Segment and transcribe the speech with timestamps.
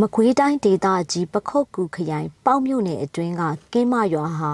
[0.00, 3.42] မကွေးတိုင်းဒေသကြီးပခုတ်ကူခရိုင် ပေါက်မြို့နယ်အတွင်းက
[3.72, 4.50] ကင်းမရွာဟာ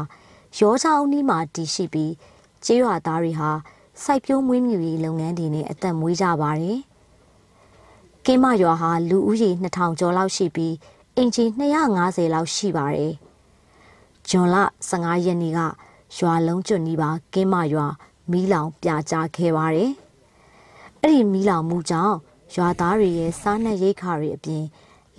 [0.58, 2.12] ရောချောင်းနီးမှာတည်ရှိပြီး
[2.64, 3.50] ကျေးရွာသားတွေဟာ
[4.02, 6.78] စိုက်ပျိုးမွေးမြူရေးလုပ်ငန်းတွေနဲ့အသက်မွေးကြပါတယ်။
[8.24, 10.74] ကင်းမရွာဟာလူဦးရေ2000ကျော်လောက်ရှိပြီး
[11.16, 11.44] အင်ဂျီ
[11.90, 13.14] 250လောက်ရှိပါတယ်။
[14.28, 14.56] ဂျွန်လ
[14.90, 15.60] 15ရက်နေ့က
[16.16, 17.86] ရွာလုံးကျွတ်နီးပါကင်းမရွာ
[18.30, 19.92] မီးလောင်ပြာကျခဲ့ပါတယ်။
[21.02, 22.16] အဲ့ဒီမီးလောင်မှုကြောင့်
[22.54, 24.64] ရွာသားတွေရဲ့စားနပ်ရိက္ခာတွေအပြင်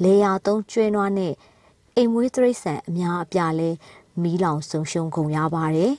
[0.03, 1.33] လေယာသုံးကျွဲနွားနဲ့
[1.95, 3.69] အိမ်မွေးတိရစ္ဆာန်အများအပြားလဲ
[4.21, 5.93] မီးလောင်ဆုံးရှုံးကုန်ရပါတယ်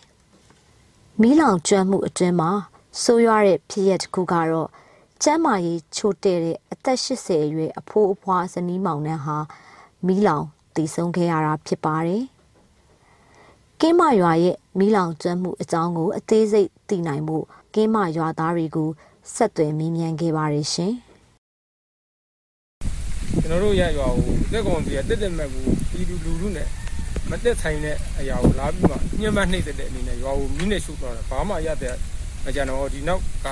[1.21, 2.51] ။မီးလောင်ကျွမ်းမှုအတွင်းမှာ
[3.03, 4.69] ဆိုးရွားတဲ့ဖြစ်ရပ်တစ်ခုကတော့
[5.23, 9.37] ကျမ်းမာရေးချို့တဲ့တဲ့အသက်80အရွယ်အဖိုးအဖွားဇနီးမောင်နှံဟာ
[10.07, 12.25] မီးလောင်တည်ဆုံးခဲ့ရတာဖြစ်ပါတယ်။
[13.85, 17.39] ကင်းမရွာရဲ့မီးလောင်ကျွမ်းမှုအကြောင်းကို အသေးစိတ်သိနိုင်မှု
[17.75, 18.91] ကင်းမရွာသားတွေကို
[19.35, 20.93] ဆက်သွယ်မေးမြန်းခဲ့ပါတယ်ရှင်။
[23.43, 26.69] ကျွန်တော်တို့ရရွာကိုတက်ကောင်စီကတက်တက်မဲ့ကိုပြည်သူလူထုနဲ့
[27.31, 31.95] မတက်ဆိုင်တဲ့အရာကိုလာပြီးမှညှဉ်းပန်းနှိပ်တဲ့အနေနဲ့ရွာကိုမိနဲ့ရှုပ်သွားတာဘာမှရတဲ့
[32.45, 33.47] မကြတော့ဒီနောက်က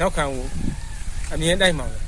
[0.00, 0.46] နောက်ခံကို
[1.32, 1.98] အမြင်တိုင်းမှာပဲ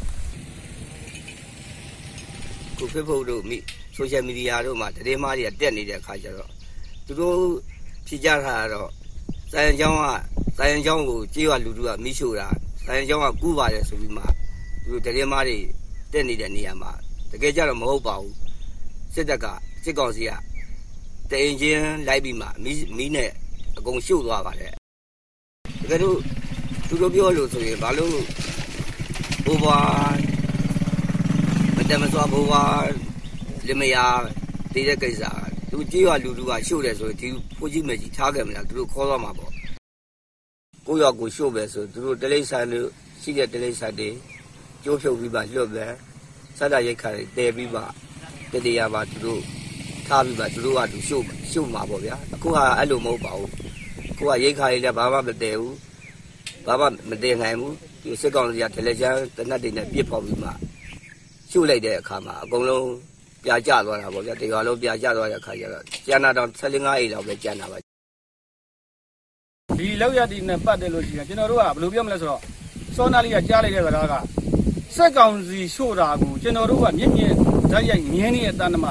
[2.79, 3.59] ကိုဖေဖို့တို့မိ
[3.97, 6.64] ဆိုရှယ်မီဒီယာတို့မှာတရေမားတွေကတက်နေတဲ့အခါကျတော့
[7.07, 7.39] သူတို့
[8.07, 8.91] ဖြေကြတာကတော့
[9.53, 10.05] စံရန်ကျောင်းက
[10.57, 12.49] စံရန်ကျောင်းကိုကြေးရွာလူထုကမိရှို့တာ
[12.85, 14.23] စံရန်ကျောင်းကကူးပါတယ်ဆိုပြီးမှ
[14.83, 15.59] သူတို့တရေမားတွေ
[16.13, 16.93] တက်နေတဲ့နေရာမှာ
[17.31, 18.35] တကယ်ကြတော့မဟုတ်ပါဘူး
[19.15, 19.47] စစ်တပ်က
[19.85, 20.31] စစ်ကောင်စီက
[21.31, 23.31] တရင်ချင်းလိုက်ပြီးမှမီးမီးနဲ့
[23.77, 24.73] အကုန်ရှို့သွားပါတယ်
[25.83, 26.19] တကယ်လို့
[26.89, 28.19] သူတို့ပြောလို့ဆိုရင်ဘာလို့
[29.45, 30.17] ဘိုးဘွား
[31.77, 32.87] မတမစွာဘိုးဘွား
[33.67, 34.21] လင်မယား
[34.73, 35.25] တည်တဲ့ကိစ္စ
[35.77, 39.53] သူကြေးရွာလူလူကရှို့တယ်ဆိုရင်ဒီဖိုးကြီးမကြီးထားခဲ့မလားသူတို့ခေါ်သွားမှာပေါ့
[40.87, 42.89] ကိုရွာကိုရှို့ပဲဆိုသူတို့တလိမ့်ဆန်လို့
[43.23, 44.11] ရှိတဲ့တလိမ့်ဆန်တွေ
[44.85, 45.87] ကျိုးဖြုတ်ပြီးပါလွတ်ပဲ
[46.59, 47.85] စက်တာရိတ်ခါတွေတဲပြီးပါ
[48.53, 49.41] တတိယပါသူတို့
[50.07, 53.51] ထားပြီးပါသူတို့ကသူရှုပ်ရှုပ်မှာပေါ့ဗျာအခုကအဲ့လိုမဟုတ်ပါဘူး
[54.11, 55.77] အခုကရိတ်ခါတွေလည်းဘာမှမတဲဘူး
[56.67, 60.51] ဘာမှမတဲနိုင်ဘူးဒီစစ်ကောင်စီကတယ်လီချမ်းတနတ်တွေနဲ့ပြစ်ပေါက်ပြီးမှ
[61.51, 62.89] ရှုပ်လိုက်တဲ့အခါမှာအကုန်လုံး
[63.45, 67.79] ပြာကျသွားတာပေါ့ဗျာဒီကလုံးပြာကျသွားတဲ့အခါကျတော့ကျန်တာတော့15အိမ်လောက်ပဲကျန်တာပါ
[69.79, 72.41] ဒီလောက်ရည်နဲ့ပတ်တယ်လို့ရှိရင်ကျွန်တော်တို့ကဘယ်လိုပြောမလဲဆိုတော့
[72.97, 74.15] စောနာလေးကကြားလိုက်တဲ့စကားက
[74.97, 77.35] စက်ကောင်စီရှို့တာကိုကျွန်တော်တို့ကမြင့်မြင့်
[77.71, 78.87] ဓာတ်ရိုက်ငင်းနေတဲ့တန်တမ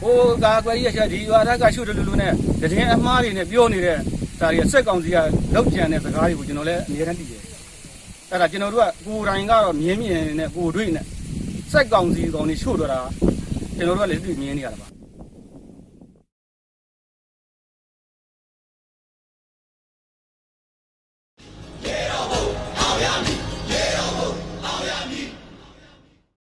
[0.00, 3.96] ဟိုကာကွယ်ရချက်ဒီရွာကရှို့တယ်လို့နဲ့တည်င်းအမားတွေနဲ့ပြောနေတဲ့
[4.40, 5.16] ဒါတွေကစက်ကောင်စီက
[5.54, 7.42] လောက်ကြံတဲ့စကားတွေကိုကျွန်တော်လည်းအမြဲတမ်းသိတယ်
[8.30, 11.04] အဲ့ဒါကျွန်တော်တို့ကကိုယ်တိုင်ကတော့မြင်းမြင်နဲ့ကိုယ်တွေ့နဲ့
[11.72, 13.00] စက်ကောင်စီကောင်တွေရှို့တော့တာ
[13.80, 14.99] ကျွန်တော်တို့ကလည်းသိမြင်နေရတာပါ